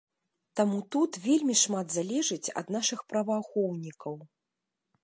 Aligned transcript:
Таму 0.59 0.79
тут 0.95 1.19
вельмі 1.27 1.55
шмат 1.65 1.93
залежыць 1.99 2.53
ад 2.63 2.75
нашых 2.79 2.99
праваахоўнікаў. 3.15 4.15